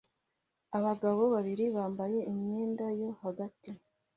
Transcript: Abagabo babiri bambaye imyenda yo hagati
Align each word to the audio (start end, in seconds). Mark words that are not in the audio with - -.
Abagabo 0.77 1.21
babiri 1.33 1.65
bambaye 1.75 2.19
imyenda 2.31 2.85
yo 2.99 3.09
hagati 3.21 3.69